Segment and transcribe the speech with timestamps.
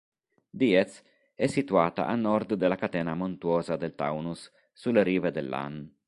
[0.57, 1.03] Diez
[1.35, 5.95] è situata a nord della catena montuosa del Taunus, sulle rive del Lahn.